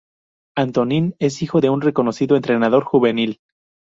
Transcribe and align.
Antonín 0.57 1.13
es 1.19 1.43
hijo 1.43 1.61
de 1.61 1.69
un 1.69 1.79
reconocido 1.81 2.35
entrenador 2.35 2.83
juvenil. 2.83 3.39